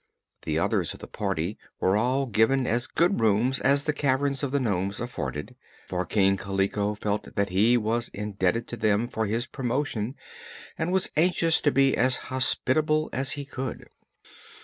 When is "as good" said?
2.65-3.19